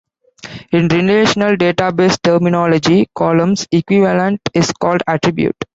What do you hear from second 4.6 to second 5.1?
called